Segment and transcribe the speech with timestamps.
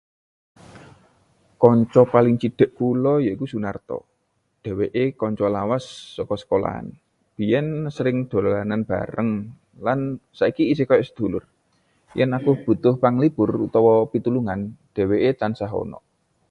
[1.61, 3.97] Kanca paling cedhak kula yaiku Sunarto.
[4.63, 5.83] Dhèwèké kanca lawas
[6.15, 6.87] saka sekolahan,
[7.35, 9.31] biyèn asring dolan bareng
[9.85, 9.99] lan
[10.39, 11.43] saiki isih kaya sedulur.
[12.17, 14.61] Yen aku butuh panglipur utawa pitulungan,
[14.95, 15.97] dhèwèké tansah ana.